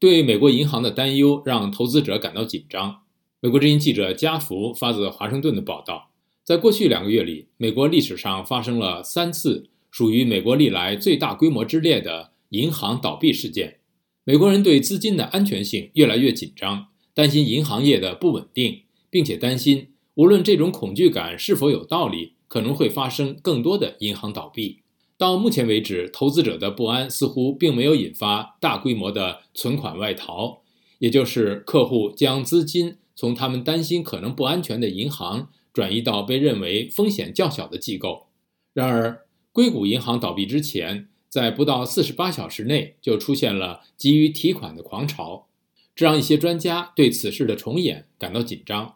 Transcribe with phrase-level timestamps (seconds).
[0.00, 3.00] 对美国银行的担忧让投资者感到紧张。
[3.40, 6.10] 美国之音记者加福发自华盛顿的报道，
[6.44, 13.78] 在过去两个月里，美国历史上发生了三次属于美国历来最大规模之列的银行倒闭事件。
[14.22, 24.82] 美国人对资金的安全性越来越紧张，担心银行业的不稳定，并且担心无论这种恐惧感是否有道理，可能会发生更多的银行倒闭。
[25.18, 30.60] 到目前为止，投资者的不安似乎并没有引发大规模的存款外逃，
[31.00, 38.28] 也就是客户将资金从他们担心可能不安全的银行转移到被认为风险较小的机构。
[38.72, 45.48] 然而，硅谷银行倒闭之前，在不到四十八小时内就出现了急于提款的狂潮，
[45.96, 48.94] 这让一些专家对此事的重演感到紧张。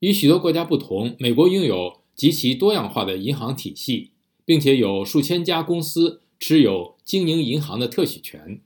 [0.00, 4.10] 与许多国家不同，美国拥有极其多样化的银行体系。
[4.44, 8.60] 并且有数千家公司持有经营银行的特许权。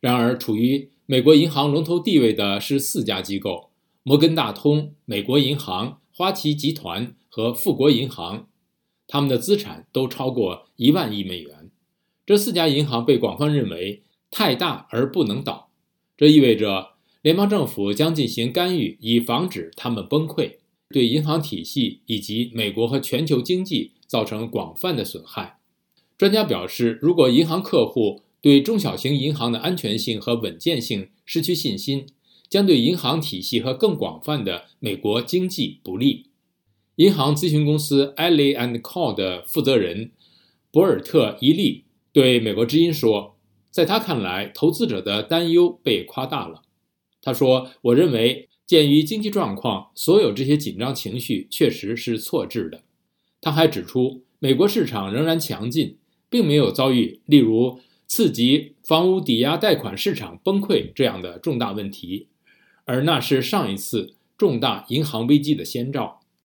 [0.00, 3.70] 然而，处于美国银行龙头地位的是四家机构：
[4.02, 8.46] 摩根大通、美国银行、花旗集团和富国银行。
[9.06, 11.70] 他们的资产都超过一万亿美元。
[12.24, 15.70] 这四家银行被广泛认为太大而不能倒，
[16.16, 20.58] 这意味着联邦政府将进行干预，以防止他们崩溃，
[20.90, 23.92] 对银行体系以及美国和全球经济。
[24.10, 25.60] 造成广泛的损害。
[26.18, 32.06] 专家表示，如果银行客户对中小型银行的安全性和稳健性失去信心，
[32.48, 36.26] 将对银行体系和更广泛的美国经济不利。
[36.96, 40.10] 银行咨询公司 Ally and Co 的负责人
[40.72, 43.36] 博尔特·伊利对美国之音说
[43.70, 46.62] ：“在他看来，投资者的担忧被夸大了。”
[47.22, 52.82] 他说：“我认为，鉴于经济状况，所有这些紧张情绪确实是错置的。”
[53.40, 55.96] 他还指出，美国市场仍然强劲，
[56.28, 62.28] 并没有遭遇例如次级房屋抵押贷款市场崩溃这样的重大问题，
[62.84, 66.19] 而那是上一次重大银行危机的先兆。